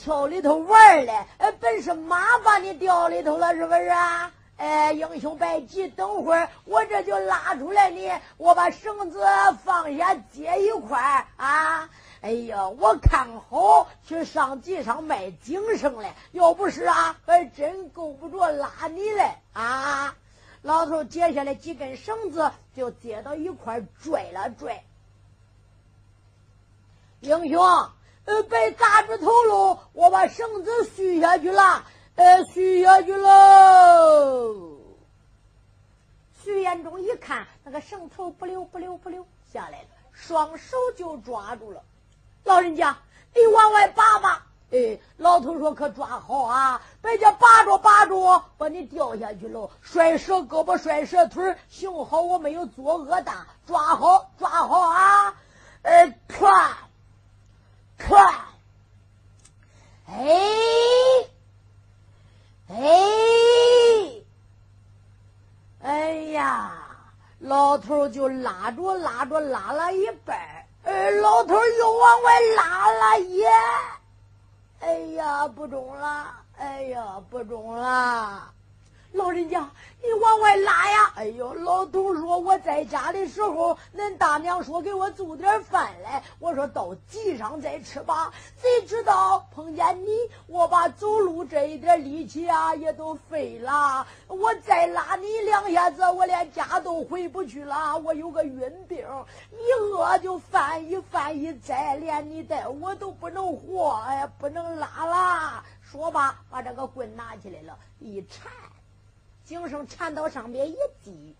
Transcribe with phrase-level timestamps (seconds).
[0.00, 1.26] 我知道你挑里头玩嘞，
[1.60, 4.32] 本是马把你掉里头了，是不是啊？
[4.56, 9.22] 哎，英雄别急，等会儿我这就拉出来你，我把绳子
[9.64, 11.90] 放下，接一块啊！
[12.22, 20.14] 哎呀，我看好去上集上卖精神嘞，要不是啊，还真够不着拉你嘞啊！
[20.62, 24.84] 老头接下来几根绳子就接到一块拽了拽，
[27.20, 27.88] 英雄，
[28.26, 31.84] 呃，别砸着头喽，我把绳子续下去了。
[32.16, 34.76] 呃，续下去喽！
[36.42, 41.82] 徐延忠一看，那个绳头不溜不溜不溜下来了，双手就抓住了。
[42.44, 42.98] 老人家，
[43.34, 44.46] 你往外拔拔。
[44.70, 55.34] 哎，老头说：“可抓好啊，别叫拔着拔着把你掉下去喽，摔折胳膊摔折腿幸好我没有作恶大，抓好抓好啊！
[55.82, 56.70] 呃，唰
[58.00, 58.34] 唰，
[60.06, 60.24] 哎。
[62.72, 64.22] 哎，
[65.82, 66.72] 哎呀，
[67.40, 70.38] 老头就拉着拉着拉了一半
[70.84, 73.42] 哎，老头又往外拉了一，
[74.78, 78.52] 哎呀，不中了，哎呀，不中了。
[79.12, 79.68] 老人家，
[80.02, 81.12] 你往外拉呀！
[81.16, 88.32] 哎呦，老头说我在家的时候，恁大娘说给我做点饭来，我说到集上再吃吧。
[88.56, 90.16] 谁知道碰见你，
[90.46, 94.06] 我把走路这一点力气啊也都废了。
[94.28, 97.98] 我再拉你两下子，我连家都回不去了。
[97.98, 99.04] 我有个晕病，
[99.50, 105.64] 一饿就犯，一犯一灾，连你带我都不能活，哎，不能拉了。
[105.82, 108.52] 说吧，把这个棍拿起来了，一缠。
[109.50, 111.34] 精神缠到上面一系，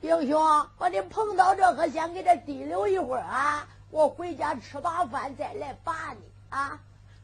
[0.00, 3.68] 英雄，把你碰到这，可先给这提溜一会儿啊！
[3.90, 6.80] 我回家吃罢饭再来拔你啊！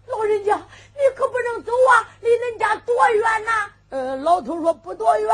[0.07, 2.13] 老人家，你可不能走啊！
[2.21, 3.71] 离恁家多远呐？
[3.89, 5.31] 呃，老头说不多远，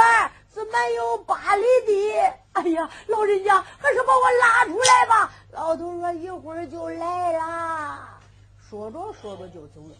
[0.54, 2.20] 是没有八里地。
[2.52, 5.32] 哎呀，老人家，还是把我拉出来吧。
[5.50, 8.20] 老头说一会儿就来啦。
[8.68, 9.96] 说着说着就走了。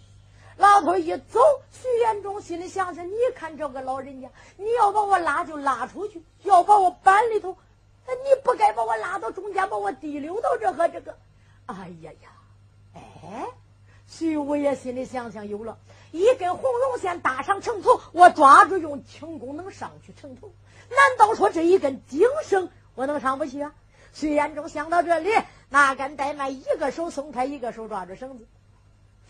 [0.60, 1.40] 老头一走，
[1.72, 4.28] 徐延忠心里想想：你看这个老人家，
[4.58, 7.56] 你要把我拉就拉出去，要把我板里头，
[8.06, 11.16] 你不该把我拉到中间，把我提溜到这和这个。
[11.64, 12.28] 哎呀呀，
[12.94, 13.46] 哎，
[14.06, 15.78] 徐五爷心里想想：有了
[16.12, 20.52] 一根红绒线搭上城头，我抓住用轻功能上去城头。
[20.90, 23.72] 难道说这一根精绳我能上不去啊？
[24.12, 25.30] 徐延忠想到这里，
[25.70, 28.46] 哪敢怠慢，一个手松开，一个手抓住绳子。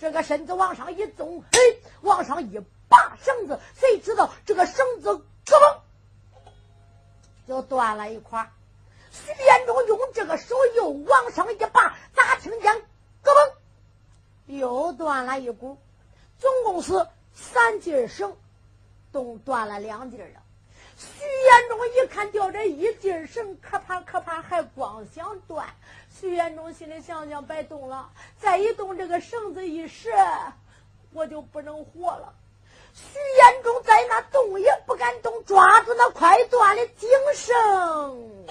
[0.01, 1.59] 这个身子往上一纵，嘿，
[2.01, 5.81] 往上一拔绳子，谁知道这个绳子咯嘣
[7.47, 8.51] 就断了一块。
[9.11, 12.75] 徐延忠用这个手又往上一拔，咋听见
[13.23, 13.53] 咯嘣
[14.47, 15.77] 又断了一股？
[16.39, 18.35] 总共是三节绳，
[19.13, 20.41] 都断了两节了。
[20.97, 25.69] 徐延忠一看掉这一节绳，可怕可怕，还光想断。
[26.19, 30.11] 徐延忠心里想想，别动了，再一动这个绳子一折，
[31.15, 32.35] 我就不能活了。
[32.93, 38.45] 徐延忠在那动也不敢动，抓住那快断的精绳，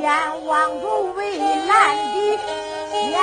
[0.00, 2.38] 眼望着蔚蓝的
[2.92, 3.20] 天，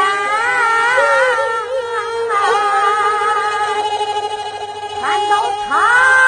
[5.00, 5.34] 看到
[5.66, 6.21] 他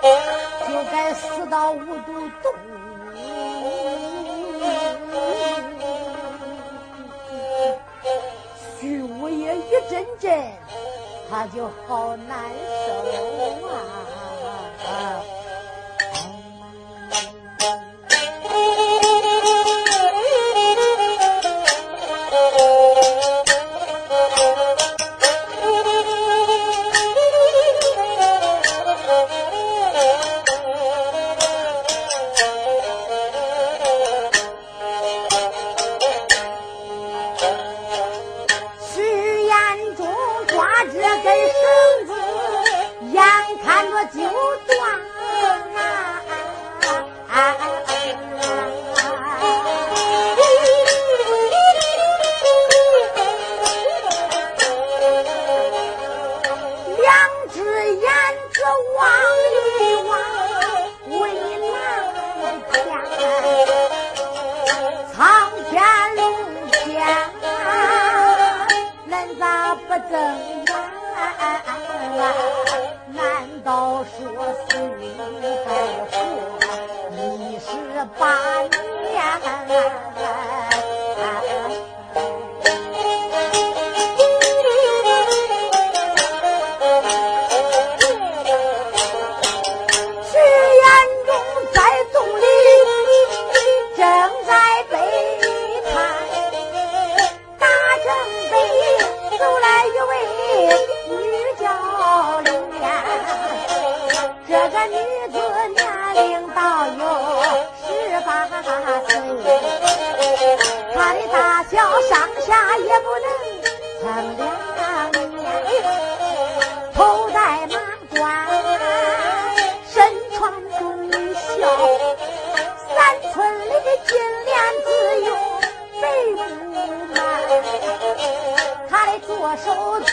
[0.00, 2.52] 就该死到无毒洞，
[8.78, 10.52] 徐武也一阵阵，
[11.30, 12.50] 他就好难
[12.86, 12.92] 受
[13.66, 13.70] 啊。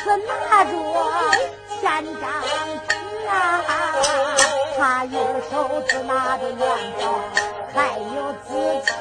[0.05, 0.69] 他拿着
[1.81, 2.23] 千，张
[2.87, 2.93] 纸
[3.27, 3.33] 啊，
[4.77, 5.17] 他有
[5.49, 6.59] 手指拿着元
[6.99, 7.03] 宝，
[7.73, 8.53] 还有纸
[8.85, 8.93] 钱。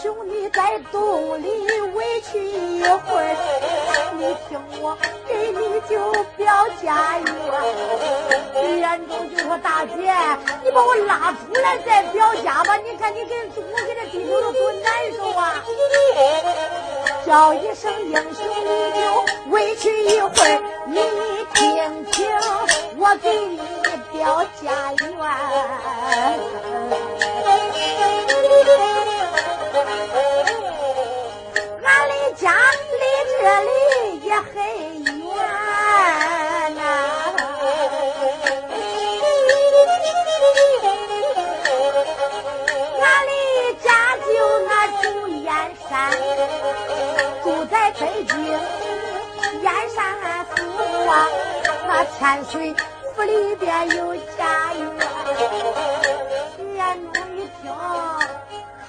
[0.00, 1.48] 兄弟，在洞里
[1.94, 3.34] 委屈一会儿，
[4.14, 7.26] 你听我给你就表家园。”
[8.78, 9.94] 眼中就说：“大姐，
[10.62, 12.76] 你把我拉出来再表家吧！
[12.76, 15.64] 你看你给我给这地头了多难受啊！
[17.26, 19.00] 叫一声英雄，你就
[19.50, 20.62] 委屈一会儿。
[20.86, 20.94] 你
[21.54, 22.30] 听听，
[22.98, 23.58] 我给你
[24.12, 25.08] 表家园。
[32.40, 32.54] 家
[33.00, 33.04] 离
[33.40, 33.72] 这里
[34.26, 34.46] 也很
[35.04, 35.28] 远
[36.74, 36.78] 呐。”
[45.88, 45.90] 山
[47.42, 48.30] 住在北京
[49.62, 49.96] 燕山
[50.46, 50.50] 府
[51.08, 51.10] 啊，
[51.86, 52.74] 那千岁
[53.14, 54.80] 府里边有家园。
[56.76, 56.78] 眼
[57.12, 57.72] 中一听，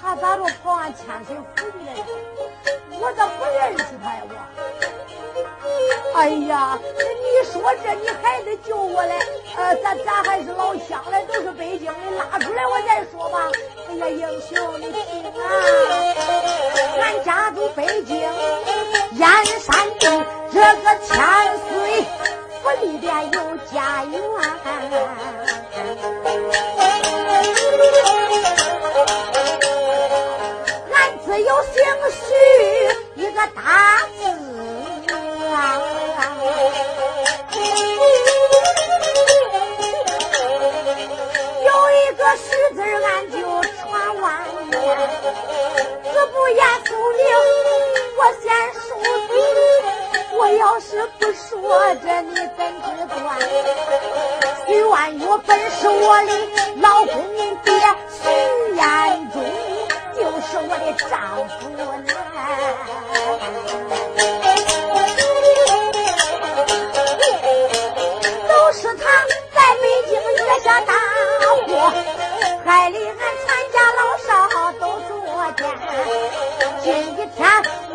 [0.00, 1.88] 他咋着跑俺千岁府去了？
[3.02, 4.20] 我咋不认识他呀？
[4.28, 4.32] 我，
[6.14, 9.18] 哎呀，你说这你还得救我嘞？
[9.56, 11.94] 呃，咱咱还是老乡嘞，都是北京的，
[12.30, 13.50] 拉出来我再说吧。
[13.88, 15.32] 哎呀，英雄，你听啊！
[17.00, 19.28] 俺家住北京燕
[19.60, 21.16] 山镇，这个千
[21.68, 22.04] 岁
[22.62, 24.20] 府里边有家园。
[30.92, 31.74] 俺只有姓
[33.14, 33.60] 一个大
[34.16, 34.18] 字，
[41.64, 44.24] 有一个徐字俺就传万
[44.70, 44.72] 年。
[46.32, 47.20] 不言聪明，
[48.18, 48.80] 我先说
[49.30, 49.32] 你。
[50.36, 51.50] 我要是不说
[52.02, 52.40] 这，你怎
[52.82, 53.18] 知断？
[54.66, 56.32] 徐万满月本是我的
[56.76, 57.24] 老公
[60.94, 61.78] 丈夫呢。
[68.48, 69.04] 都是他
[69.54, 70.92] 在北京惹下大
[71.66, 71.92] 祸，
[72.64, 74.28] 害得俺全家老少
[74.78, 75.10] 都作
[75.56, 75.60] 践。
[76.82, 77.38] 今一天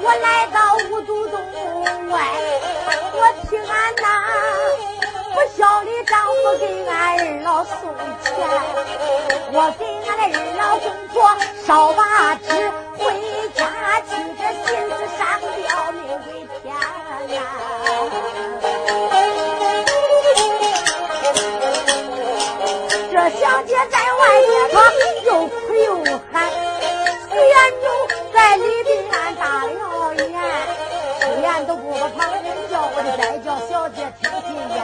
[0.01, 0.57] 我来到
[0.89, 1.35] 五都洞
[2.09, 2.13] 外，
[3.13, 3.17] 我
[3.49, 4.03] 替俺那。
[5.33, 7.73] 不孝的丈夫给俺二老送
[8.23, 8.33] 钱，
[9.51, 11.13] 我给俺的二老公婆
[11.65, 12.47] 烧把纸
[24.75, 25.87] 外面她又哭又
[26.31, 26.35] 喊，
[27.31, 27.83] 徐延忠
[28.33, 29.31] 在里边打
[29.65, 30.27] 了眼，
[31.41, 34.75] 眼都顾不旁人叫，我的再叫小姐听听你。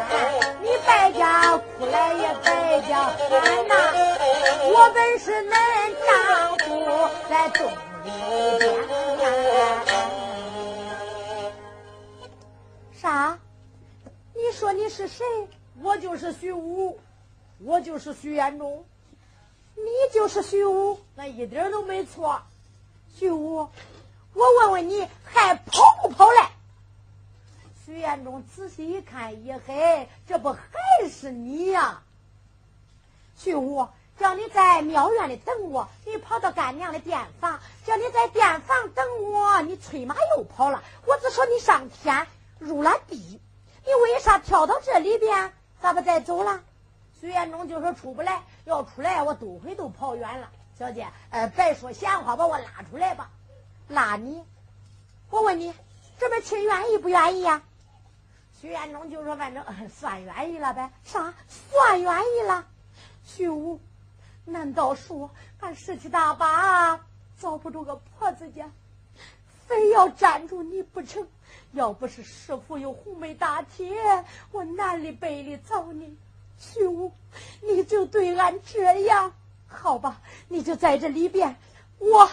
[0.84, 3.74] 败家哭来也败家喊呐！
[4.64, 5.52] 我本是恁
[6.08, 6.10] 丈
[6.58, 6.70] 夫
[7.30, 7.60] 在东
[8.04, 8.10] 里
[8.58, 8.62] 边。
[12.94, 13.38] 啥？
[14.34, 15.24] 你说你是谁？
[15.84, 17.00] 我就是徐武，
[17.64, 18.84] 我就是徐延忠。
[19.84, 22.42] 你就是徐武，那一点都没错。
[23.18, 23.68] 徐武，
[24.34, 26.52] 我问问你，还跑不跑来？
[27.86, 30.60] 徐延忠仔细一看，咦嘿，这不还
[31.10, 32.04] 是你呀？
[33.38, 33.88] 徐武，
[34.20, 40.84] 叫你在庙院里等我，你跑到干娘的店房；叫你在店房等我，你催马又跑了。
[41.08, 42.28] 我只说你上天
[42.60, 43.42] 入了地，
[43.86, 45.52] 你为啥跳到这里边？
[45.82, 46.62] 咋不再走了？
[47.22, 50.50] 徐延忠就说出不来，要出来我都会都跑远了。
[50.80, 53.30] 小姐，呃，别说闲话，把我拉出来吧。
[53.90, 54.44] 拉你？
[55.30, 55.72] 我问你，
[56.18, 57.62] 这边亲愿意不愿意呀？
[58.60, 62.66] 徐延忠就说：“反正算愿意了呗，啥算愿意了？
[63.24, 63.80] 徐武，
[64.44, 67.06] 难道说俺十七大八
[67.40, 68.68] 找不着个婆子家，
[69.68, 71.28] 非要粘住你不成？
[71.74, 76.18] 要不是师傅有红梅大铁，我南里北里找你。
[76.62, 77.12] 徐武，
[77.62, 79.34] 你就对俺这样，
[79.68, 80.22] 好吧？
[80.48, 81.58] 你就在这里边，
[81.98, 82.30] 我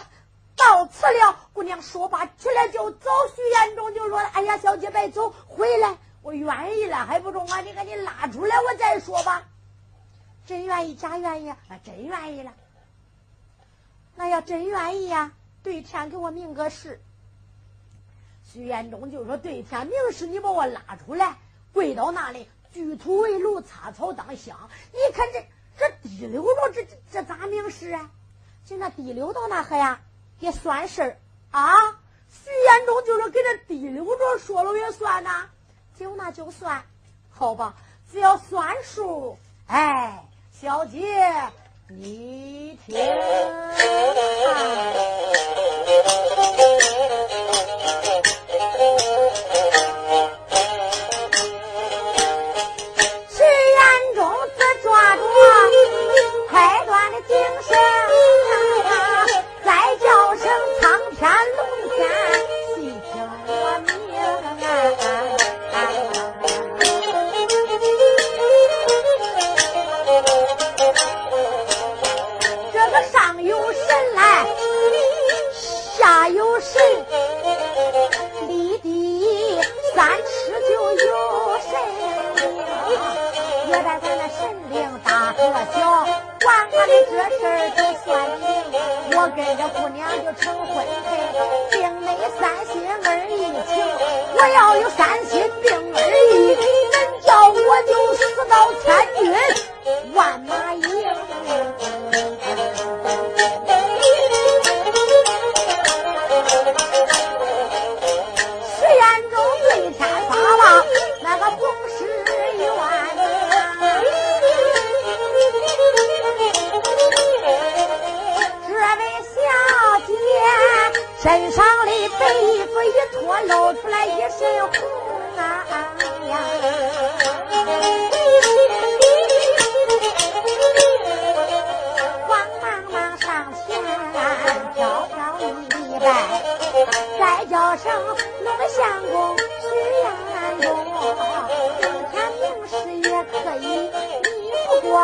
[0.55, 1.49] 到此了。
[1.51, 3.09] 姑娘说罢起来就走。
[3.35, 7.61] 徐延忠就说：哎呀，小姐别走，回来。”我愿意了，还不中啊？
[7.61, 9.47] 你赶紧拉出来，我再说吧。
[10.45, 11.57] 真愿意，假愿意啊？
[11.83, 12.53] 真愿意了。
[14.15, 15.31] 那要真愿意呀，
[15.63, 17.01] 对天给我明个誓。
[18.51, 21.37] 徐延忠就说：“对天明誓，你把我拉出来，
[21.71, 24.69] 跪到那里，举土为路，插草当香。
[24.91, 25.45] 你看这
[25.77, 28.11] 这滴溜着，这这咋明示啊？
[28.65, 30.01] 就那滴溜到那还呀，
[30.39, 31.17] 也算事儿
[31.51, 31.73] 啊。”
[32.31, 35.49] 徐延忠就是：“给这滴溜着说了也算呐。”
[35.97, 36.83] 就那就算，
[37.29, 37.75] 好吧，
[38.11, 39.37] 只要算数。
[39.67, 41.49] 哎，小姐，
[41.87, 42.48] 你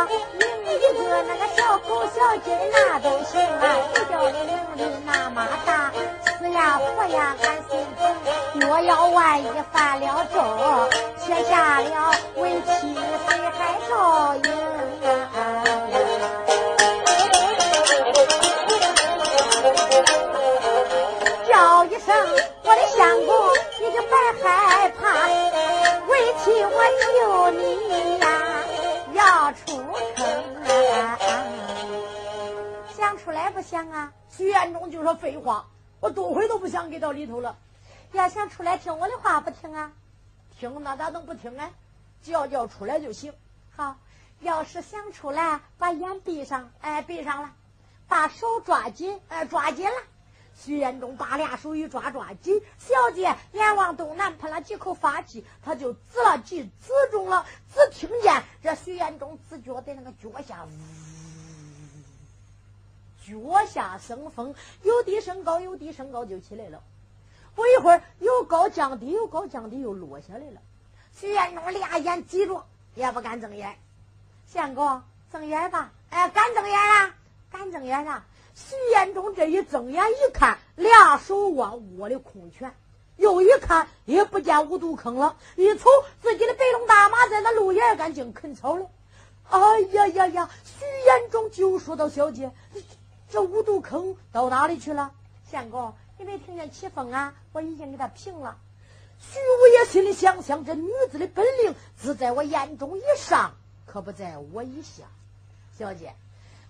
[0.07, 5.91] 领一个那个小狗小鸡那都行啊谁叫你领的那么大
[6.37, 8.15] 死呀活呀俺心疼
[8.55, 10.41] 若要万一犯了众
[11.17, 14.43] 且下了为妻谁还照应
[21.49, 22.15] 叫一声
[22.63, 23.35] 我的相公
[23.79, 24.11] 你就别
[24.43, 25.27] 害怕
[26.07, 28.54] 为妻我求你呀
[29.15, 29.65] 要出
[30.17, 31.17] 城啊，
[32.97, 34.11] 想出来不想啊？
[34.29, 35.67] 徐彦中就说废话，
[36.01, 37.55] 我多回都不想给到里头了。
[38.11, 39.93] 要想出来听我的话不听啊？
[40.59, 41.71] 听那咋能不听啊？
[42.23, 43.33] 叫叫出来就行。
[43.73, 43.95] 好，
[44.41, 47.51] 要是想出来，把眼闭上，哎，闭上了，
[48.09, 49.95] 把手抓紧，哎，抓紧了。
[50.57, 52.61] 徐延忠把俩手一抓，抓紧。
[52.79, 57.45] 小姐眼望东南，喷了几口发气，他就指了几，指中了。
[57.73, 60.69] 只听见这徐延忠只觉得那个脚下呜，
[63.51, 66.81] 脚下生风，有低升高，有低升高就起来了。
[67.53, 70.61] 不一会儿，有高降低，有高降低，又落下来了。
[71.17, 72.65] 徐延忠俩眼挤着，
[72.95, 73.77] 也不敢睁眼。
[74.47, 75.91] 相公，睁眼吧！
[76.09, 77.13] 哎，敢睁眼啊？
[77.51, 78.25] 敢睁眼啊？
[78.55, 82.73] 徐延忠这一睁眼一看，俩手握握的空拳，
[83.17, 85.35] 又一看也不见五毒坑了。
[85.57, 85.89] 一瞅
[86.21, 88.89] 自己的白龙大马在那路沿干净啃草了。
[89.49, 90.49] 哎呀呀呀！
[90.63, 92.49] 徐延忠就说到：“小姐，
[93.29, 95.11] 这五毒坑到哪里去了？”
[95.51, 97.35] 相公，你没听见起风啊？
[97.51, 98.57] 我已经给他平了。
[99.19, 103.53] 徐五爷心里想想：这女子的本领只在我眼中以上，
[103.85, 105.03] 可不在我以下。
[105.77, 106.15] 小姐，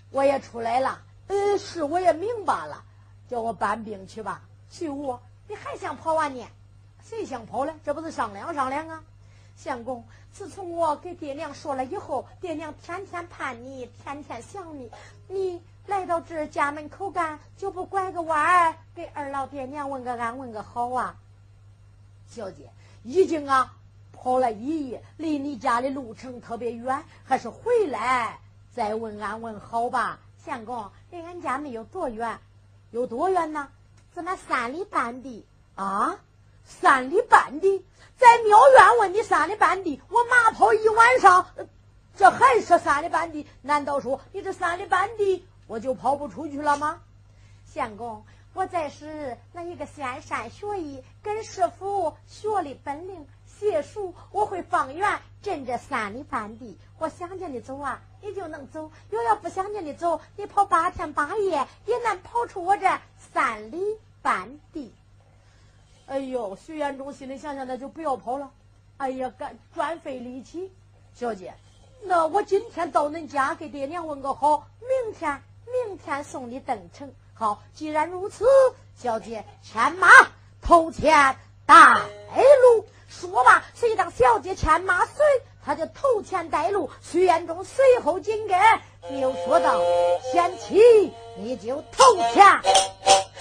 [0.09, 0.99] 我也出来了。
[1.27, 2.83] 呃，是我也明白了，
[3.29, 4.41] 叫我搬兵去吧。
[4.69, 6.45] 徐武，你还想跑啊你？
[7.03, 7.73] 谁想跑了？
[7.83, 9.03] 这不是商量商量啊？
[9.55, 14.91] 相公，自从我给爹娘说了以后，爹娘天天盼你，天天想你。
[15.27, 21.15] 你来到这家门口干，就不拐个弯儿给二老爹娘问个安，问个好啊？
[22.27, 22.69] 小姐，
[23.03, 23.73] 已经啊
[24.11, 28.39] 跑了一夜，离你家的路程特别远，还是回来
[28.73, 30.19] 再问安问好吧？
[30.45, 32.39] 相公，离俺家没有多远，
[32.91, 33.67] 有多远呢？
[34.13, 36.19] 怎么三里半地啊？
[36.63, 37.83] 三里半地，
[38.15, 41.47] 在庙院问你三里半地，我马跑一晚上，
[42.15, 43.47] 这还是三里半地？
[43.63, 47.01] 难道说你这三里半地我就跑不出去了吗？
[47.65, 53.27] 相公，我在是那一个仙山学艺，跟师傅学的本领。
[53.57, 56.77] 解数，我会方圆镇这三里半地。
[56.99, 64.91] 我想见你走啊，你就能走；又要不想见你走，你跑八天八夜也难跑出我这三里半地。
[66.07, 68.49] 哎呦，徐延忠心里想想，那就不要跑了。
[68.97, 70.71] 哎呀，干专费力气。
[71.13, 71.53] 小姐，
[72.03, 75.41] 那我今天到恁家给爹娘问个好，明天
[75.85, 77.13] 明天送你登城。
[77.35, 78.45] 好，既然如此，
[78.95, 80.07] 小姐牵马
[80.61, 81.35] 头前
[81.65, 82.87] 带路。
[83.07, 85.23] 说吧，谁当小姐牵马随，
[85.65, 86.89] 他就头前带路。
[87.01, 89.81] 徐延忠随后紧跟，又说道
[90.31, 92.43] ：“贤妻，你就头前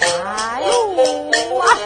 [0.01, 1.79] 带路啊。”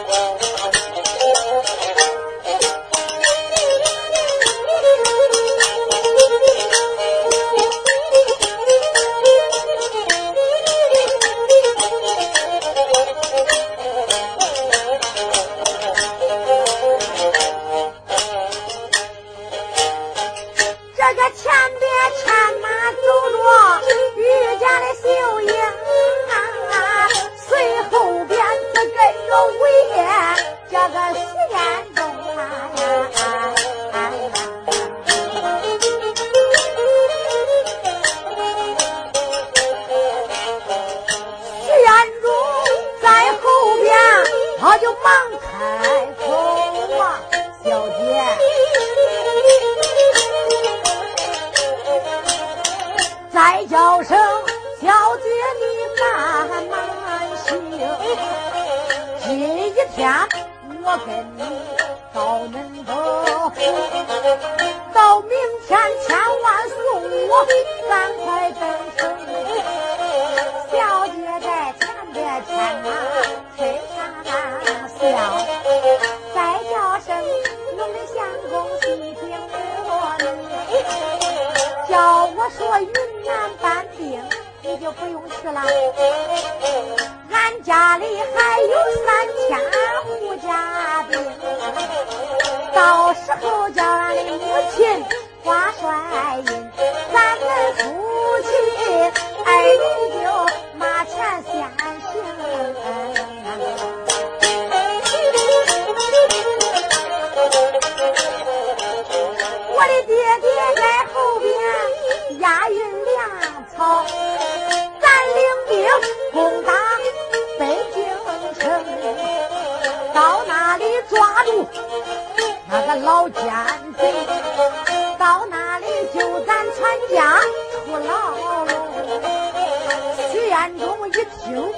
[131.07, 131.73] 一听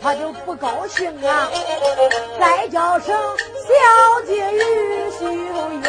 [0.00, 1.50] 他就不高兴啊！
[2.38, 3.14] 再叫声
[3.66, 5.82] 小姐于秀英，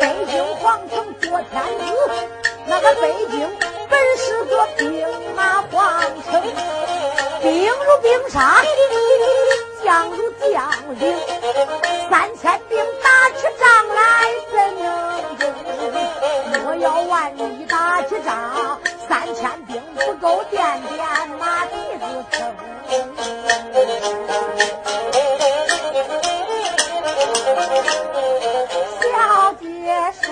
[0.00, 1.84] 北京皇城做天子，
[2.66, 3.48] 那个北京
[3.88, 6.42] 本是个兵马皇城，
[7.40, 8.64] 兵如兵山，
[9.84, 11.16] 将如将领，
[12.10, 12.55] 三千。
[20.38, 21.00] 我点点
[21.38, 22.36] 麻鼻子疼。
[29.00, 29.64] 小姐
[30.20, 30.28] 说，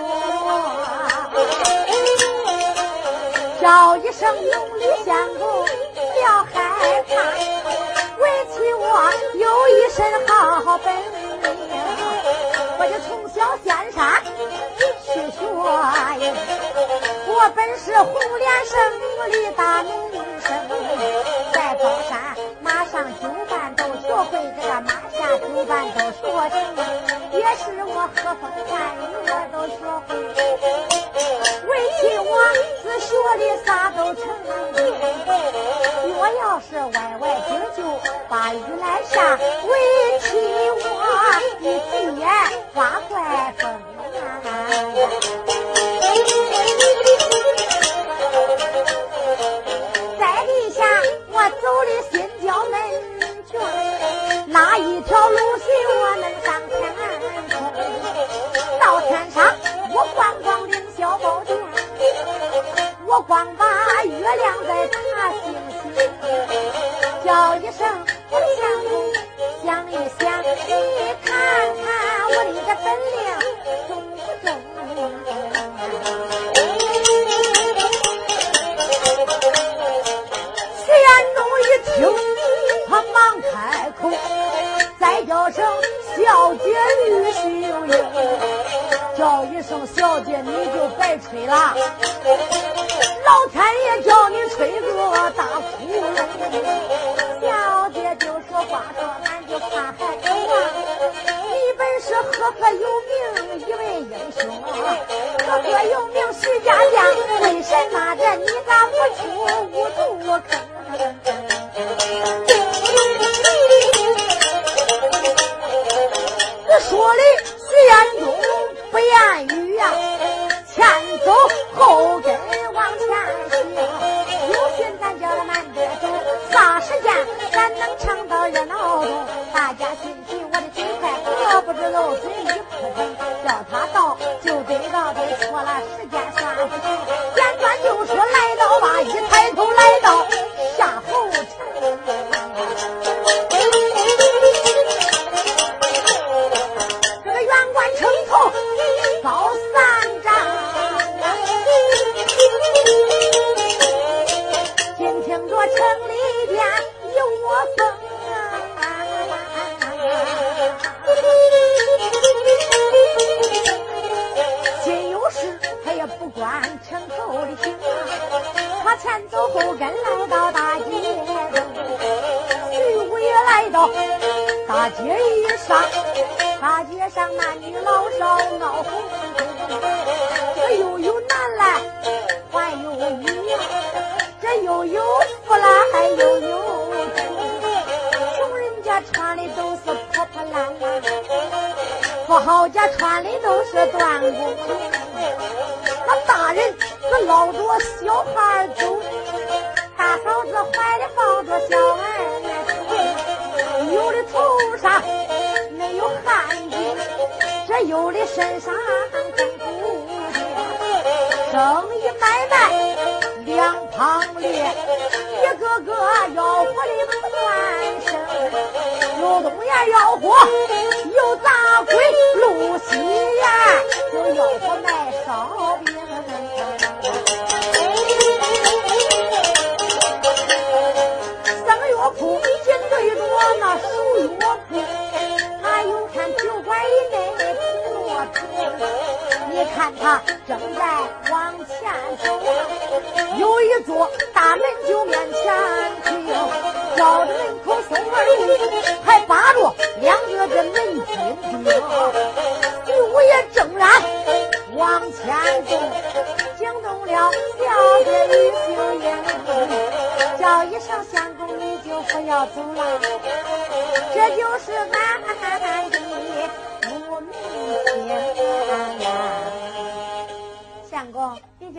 [3.62, 5.64] 叫一声用力相公，
[5.94, 6.52] 不要害
[7.08, 7.10] 怕，
[8.20, 8.84] 为妻我
[9.36, 11.02] 有一身好本领，
[12.78, 14.22] 我就从小仙山
[15.06, 15.40] 去学，
[17.26, 19.03] 我本是红莲圣。
[19.28, 20.48] 力把门铃声，
[21.52, 22.12] 在宝山
[22.60, 26.52] 马上九半斗，学会这个马下九半斗学成，
[27.32, 29.72] 也是我和风战雨我都学
[30.06, 30.08] 会。
[31.66, 32.32] 为亲王
[32.82, 33.08] 子学
[33.38, 34.22] 的啥都成，
[36.16, 37.78] 我要是歪歪筋就
[38.28, 39.70] 把雨来下，为
[40.20, 40.28] 亲
[40.94, 41.00] 王
[41.60, 42.22] 一句眼
[42.74, 43.12] 刮怪
[43.58, 43.62] 风。
[44.14, 45.53] 啊
[60.14, 61.58] 逛逛凌小宝殿，
[63.06, 65.82] 我光把月亮在大星星，
[67.24, 67.86] 叫一声，
[68.30, 68.88] 我想你
[69.64, 70.44] 想一想，你
[71.24, 71.32] 看
[71.76, 71.86] 看
[72.28, 73.43] 我的本领。
[89.68, 91.74] 像小姐，你就白吹了。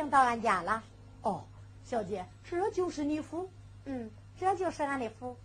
[0.06, 0.84] 经到俺家了。
[1.24, 1.46] 哦，
[1.84, 3.50] 小姐，这就是你府？
[3.86, 5.36] 嗯，这就是俺的府。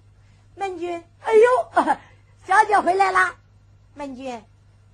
[0.54, 1.96] 门君，哎呦，
[2.46, 3.36] 小姐回来了。
[3.94, 4.42] 门君，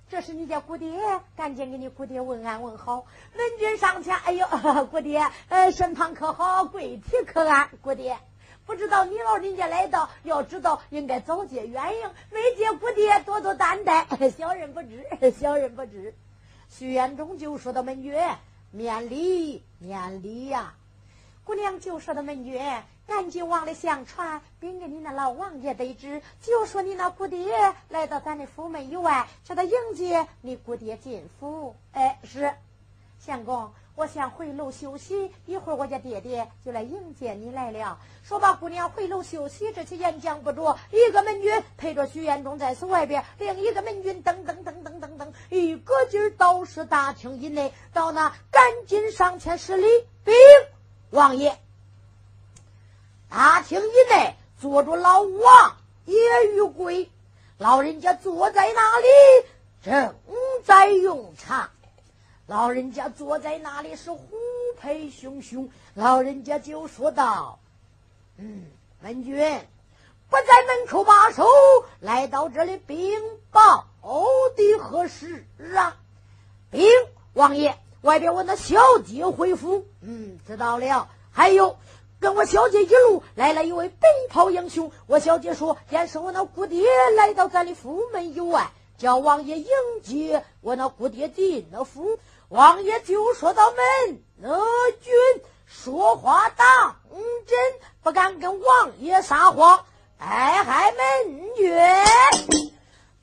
[0.09, 0.97] 这是你家姑爹，
[1.35, 3.05] 赶紧给你姑爹问安问好。
[3.35, 4.47] 门君上前，哎呦，
[4.89, 6.63] 姑爹，呃，身旁可好？
[6.63, 7.69] 跪体可安？
[7.81, 8.17] 姑爹，
[8.65, 15.05] 不知道你老人家来到，要知道应该早接远迎，没接姑爹多多担待， 小人不知，
[15.37, 16.15] 小人不知。
[16.69, 18.13] 徐元忠就说到门军，
[18.71, 20.73] 免礼，免礼呀。
[21.43, 22.59] 姑娘就说的门女。
[23.07, 31.73] 赶紧往里相传，禀给你那老王爷得知，就说你那姑爹来到咱的府门以外，叫他迎接你姑爹进府。
[31.93, 32.53] 哎，是
[33.17, 37.97] 相公，我先回楼休息，一会儿我家爹爹就来迎接你来了。
[38.23, 49.87] 说罢，姑娘回楼休息，这些言讲不着，一个门军陪着徐延忠在此外边，另一个门军噔噔噔噔噔噔，一个劲儿到是大厅以内，到那赶紧上前施礼，
[50.23, 50.35] 禀
[51.09, 51.57] 王爷。
[53.27, 56.15] 大厅以内坐着老王爷
[56.53, 57.09] 玉贵，
[57.57, 59.07] 老人家坐在那里
[59.81, 60.13] 正
[60.63, 61.71] 在用茶。
[62.47, 64.29] 老人家坐在那里是虎
[64.81, 67.59] 背熊熊，老人家就说道
[68.39, 68.65] ：“嗯，
[69.01, 69.35] 门军
[70.29, 71.45] 不在门口把守，
[71.99, 73.19] 来到这里禀
[73.51, 73.85] 报
[74.55, 75.97] 的何事啊？
[76.71, 76.87] 禀
[77.33, 79.85] 王爷，外边我那小姐回府。
[80.01, 81.09] 嗯，知道了。
[81.31, 81.77] 还有。”
[82.19, 86.83] 跟我小姐一路来了一位白袍英雄，我小姐说，先是我那姑爹
[87.15, 89.67] 来到咱的府门以外，叫王爷迎
[90.01, 92.17] 接我那姑爹进了府。
[92.49, 94.57] 王爷就说到门，那
[95.01, 95.13] 君
[95.65, 96.95] 说话当
[97.45, 97.57] 真，
[98.01, 99.83] 不敢跟王爷撒谎。
[100.17, 101.77] 哎嗨，门君，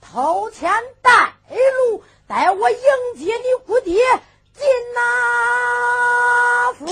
[0.03, 2.79] 头前带路，带我迎
[3.17, 3.95] 接你姑爹
[4.53, 6.85] 进那府。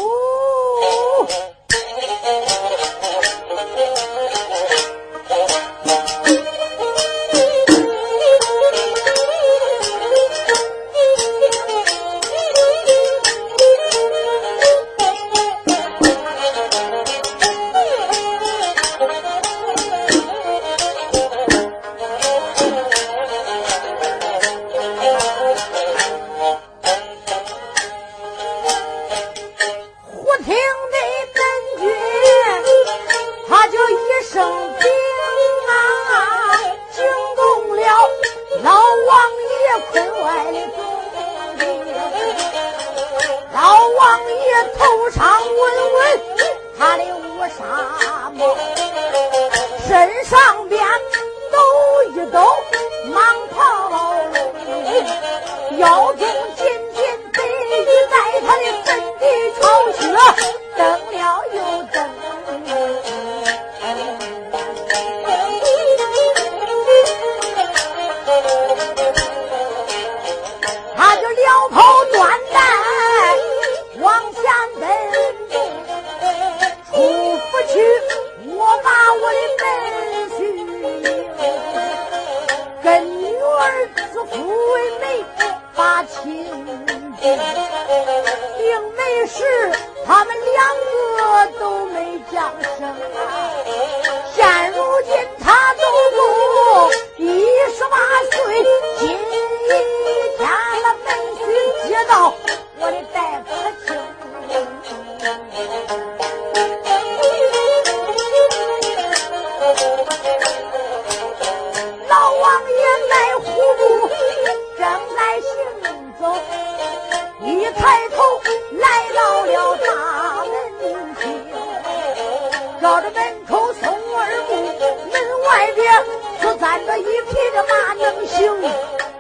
[122.83, 125.15] 绕着门口松二步，门
[125.47, 126.05] 外边
[126.41, 128.61] 只站着一匹的马能行。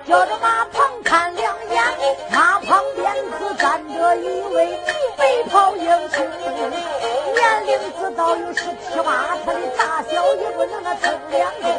[0.05, 1.81] 叫着马旁看两眼，
[2.33, 4.77] 马旁边只站着一位
[5.17, 6.27] 白袍英雄，
[7.37, 11.73] 年龄自到有十七八，他的大小也不能那称两斤。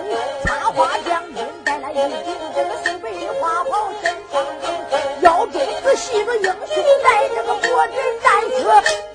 [0.45, 4.73] 插花将军带来一顶这个素白花袍真庄重，
[5.19, 9.12] 腰中是细个英雄带着个果人战车。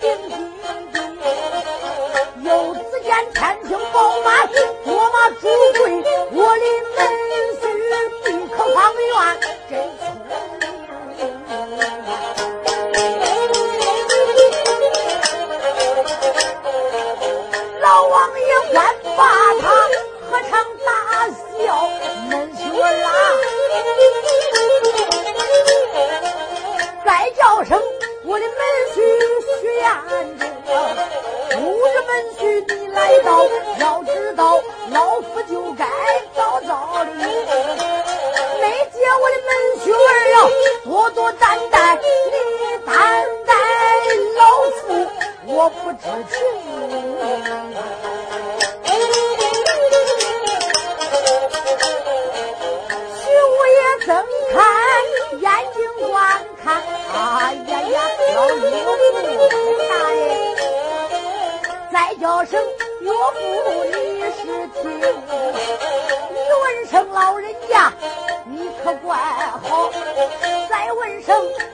[4.24, 4.46] 妈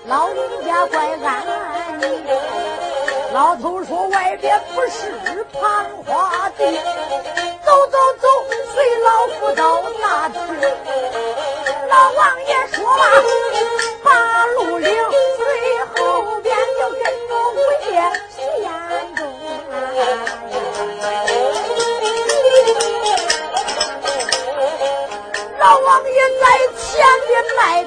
[0.07, 0.37] 老人
[0.67, 1.43] 家怪安
[2.03, 2.05] 逸。
[3.33, 5.11] 老头说外边不是
[5.53, 6.65] 盘花地，
[7.65, 8.29] 走走走，
[8.75, 10.37] 随老夫到那去。
[11.89, 13.03] 老王爷说罢，
[14.03, 14.95] 八路岭
[15.39, 15.43] 随
[15.97, 17.57] 后边就跟着五
[17.91, 17.93] 爷
[18.37, 18.69] 去延
[19.17, 19.19] 中。
[25.59, 26.45] 老王爷在
[26.77, 26.85] 前
[27.27, 27.85] 边迈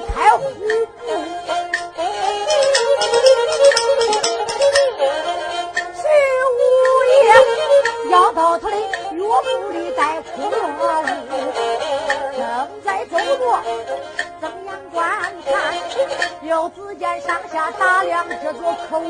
[14.40, 15.08] 睁眼观
[15.44, 15.74] 看，
[16.42, 19.02] 又只见上下打量这座口，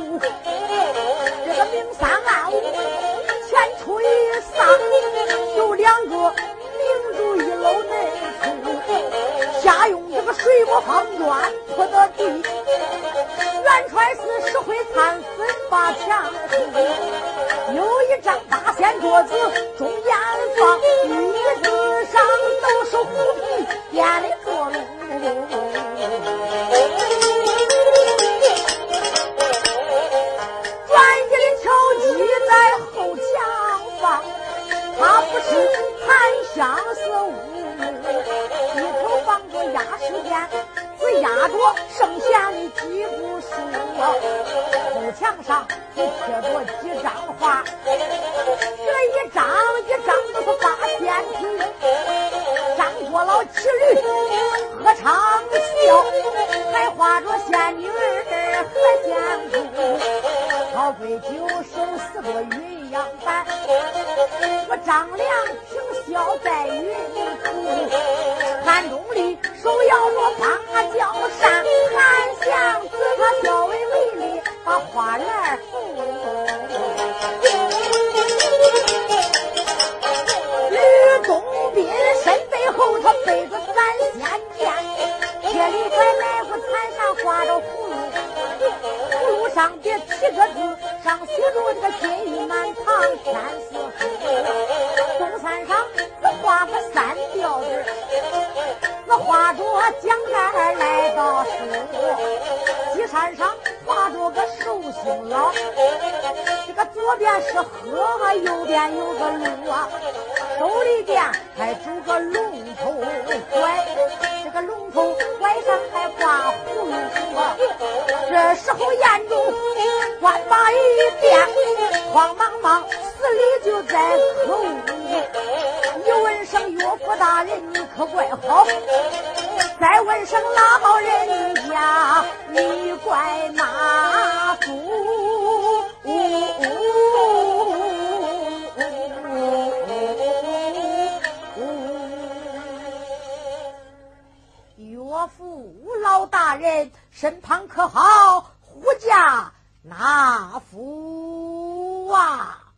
[149.82, 152.72] 那福啊？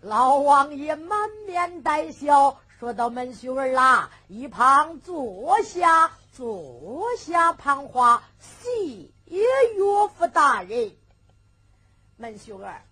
[0.00, 9.44] 老王爷满面带笑，说到：“门婿儿啦，一旁坐下，坐下，旁话谢岳
[10.16, 10.94] 父大人。
[12.16, 12.82] 门婿儿，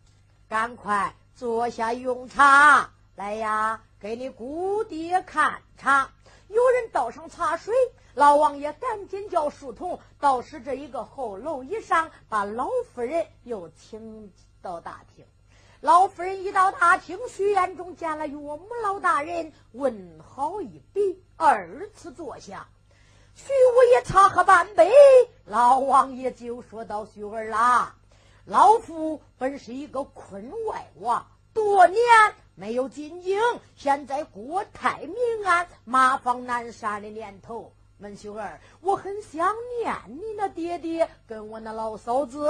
[0.49, 6.11] 赶快坐下用茶来呀，给你姑爹看茶。
[6.49, 7.75] 有人倒上茶水。”
[8.17, 15.25] 老王爷赶紧叫书童到时这一个后楼一上，把老夫人又请到大厅。
[15.81, 22.67] 老夫人一到大厅，徐延中见了岳母老大人，问好一笔，二次坐下。
[23.37, 24.91] 徐五爷茶喝半杯，
[25.45, 27.95] 老王爷就说到：“徐儿啦，
[28.47, 32.03] 老夫本是一个坤外娃，多年
[32.57, 33.39] 没有进京，
[33.77, 42.47] 现在国泰民安，马放南山的年头。”门秀儿，我很想念你那爹爹跟我那老嫂子。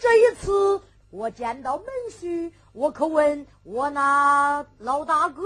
[0.00, 5.42] 这一次我见到门婿，我可问我那老大哥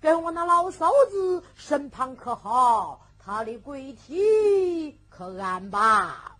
[0.00, 6.36] 跟我那老嫂子身旁可好，他的贵体可安吧？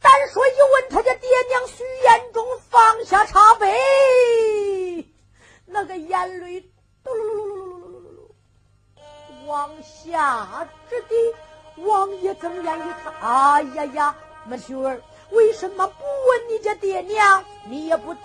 [0.00, 5.10] 单说一问，他家爹娘徐延忠放下茶杯，
[5.64, 6.68] 那个眼泪。
[9.46, 11.14] 往下之地。
[11.76, 14.14] 王爷睁眼一看，哎呀呀，
[14.44, 17.42] 没秀儿，为什么不问你家爹娘？
[17.66, 18.20] 你也不啼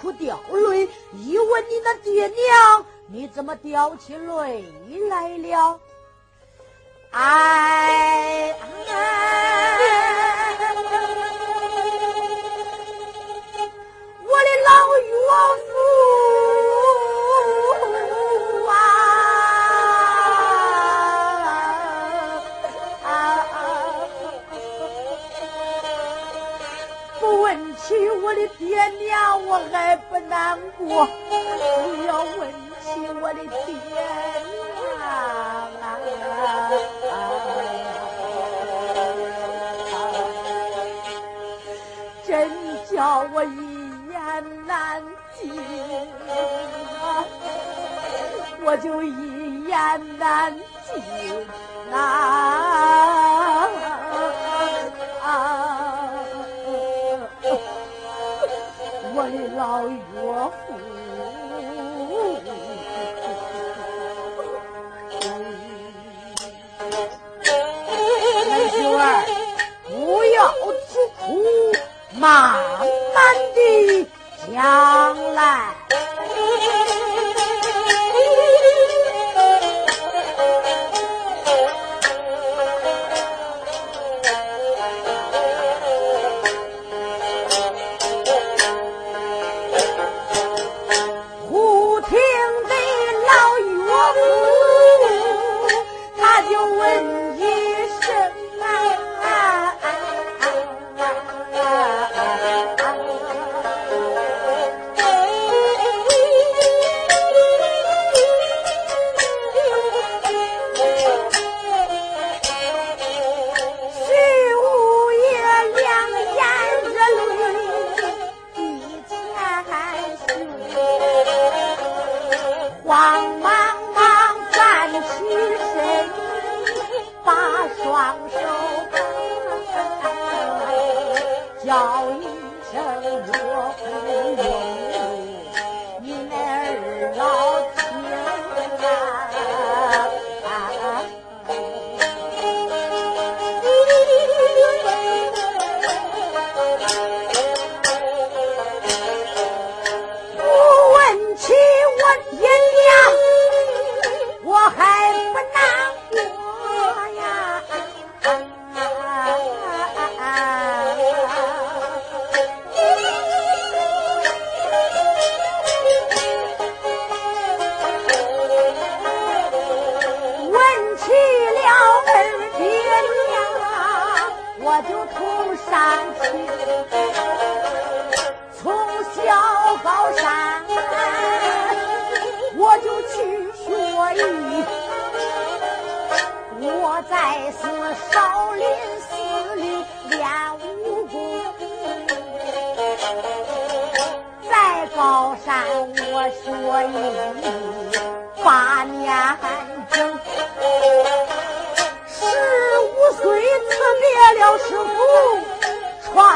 [0.00, 0.88] 哭掉泪。
[1.12, 4.64] 一问你那爹娘，你怎么掉起泪
[5.10, 5.80] 来了？
[7.10, 8.54] 哎，
[28.58, 31.06] 爹娘，我还不难过。
[31.96, 32.50] 你要问
[32.80, 32.86] 起
[33.20, 33.72] 我的爹
[34.48, 34.54] 娘
[35.00, 35.06] 啊。
[42.24, 42.30] 真
[42.90, 42.96] 叫
[43.32, 43.56] 我一
[44.10, 45.02] 言难
[45.38, 45.40] 尽
[47.02, 47.24] 啊！
[48.64, 50.54] 我就一言难
[50.86, 50.92] 尽
[51.92, 53.68] 啊！
[59.14, 59.94] 我的老岳
[60.56, 60.72] 父，
[68.70, 69.02] 媳妇儿，
[69.86, 69.90] 不
[70.24, 70.36] 要
[70.88, 70.90] 吃
[71.20, 71.20] 苦。
[72.14, 72.54] 慢
[73.14, 73.18] 慢
[73.54, 73.56] 的
[74.46, 74.54] 将
[75.34, 75.40] 来。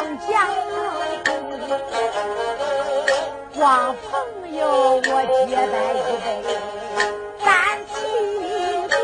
[0.06, 1.18] 江将里
[3.54, 4.60] 光朋友
[4.96, 5.02] 我
[5.48, 6.26] 结拜一位
[7.44, 7.46] 但
[7.88, 7.94] 气
[8.88, 8.94] 度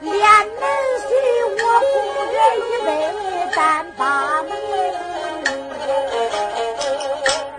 [0.00, 0.12] 连
[0.46, 0.62] 门
[1.02, 1.08] 婿
[1.52, 1.60] 我
[1.92, 1.94] 不
[2.32, 2.88] 人一位
[3.54, 3.60] 但
[3.98, 4.00] 把
[4.44, 4.50] 名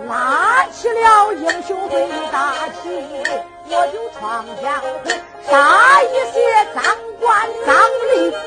[0.07, 0.11] 拉
[0.71, 2.35] 起了英雄会的大
[2.81, 2.83] 旗
[3.69, 4.87] 我就闯江湖
[5.49, 5.51] 杀
[6.01, 6.35] 一些
[6.73, 6.83] 赃
[7.19, 7.25] 官
[7.65, 8.46] 赃吏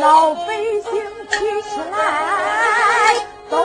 [0.00, 0.90] 老百姓
[1.28, 3.14] 提起来
[3.50, 3.58] 都